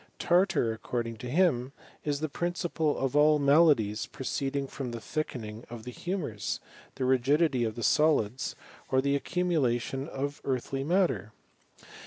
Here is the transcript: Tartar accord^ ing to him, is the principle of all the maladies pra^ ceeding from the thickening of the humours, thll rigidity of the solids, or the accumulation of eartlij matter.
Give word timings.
Tartar 0.17 0.75
accord^ 0.75 1.05
ing 1.05 1.17
to 1.17 1.29
him, 1.29 1.73
is 2.03 2.21
the 2.21 2.27
principle 2.27 2.97
of 2.97 3.15
all 3.15 3.37
the 3.37 3.45
maladies 3.45 4.09
pra^ 4.11 4.25
ceeding 4.25 4.67
from 4.67 4.89
the 4.93 4.99
thickening 4.99 5.63
of 5.69 5.83
the 5.83 5.91
humours, 5.91 6.59
thll 6.95 7.07
rigidity 7.07 7.63
of 7.63 7.75
the 7.75 7.83
solids, 7.83 8.55
or 8.89 8.99
the 8.99 9.15
accumulation 9.15 10.07
of 10.07 10.41
eartlij 10.41 10.87
matter. 10.87 11.33